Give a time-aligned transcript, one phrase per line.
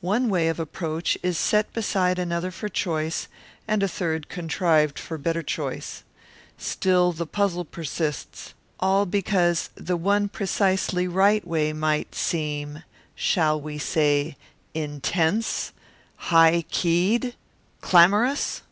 [0.00, 3.28] One way of approach is set beside another for choice,
[3.68, 6.04] and a third contrived for better choice.
[6.56, 12.82] Still the puzzle persists, all because the one precisely right way might seem
[13.14, 14.38] shall we say
[14.72, 15.72] intense,
[16.16, 17.34] high keyed,
[17.82, 18.62] clamorous?